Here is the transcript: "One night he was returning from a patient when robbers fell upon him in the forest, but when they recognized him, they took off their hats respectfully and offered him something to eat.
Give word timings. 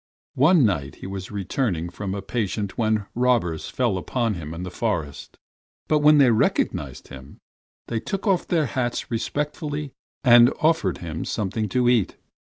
"One 0.33 0.65
night 0.65 0.95
he 0.95 1.05
was 1.05 1.29
returning 1.29 1.91
from 1.91 2.15
a 2.15 2.23
patient 2.23 2.75
when 2.75 3.05
robbers 3.13 3.69
fell 3.69 3.99
upon 3.99 4.33
him 4.33 4.51
in 4.51 4.63
the 4.63 4.71
forest, 4.71 5.37
but 5.87 5.99
when 5.99 6.17
they 6.17 6.31
recognized 6.31 7.09
him, 7.09 7.37
they 7.85 7.99
took 7.99 8.25
off 8.25 8.47
their 8.47 8.65
hats 8.65 9.11
respectfully 9.11 9.91
and 10.23 10.51
offered 10.59 10.99
him 11.05 11.23
something 11.23 11.69
to 11.69 11.87
eat. 11.87 12.15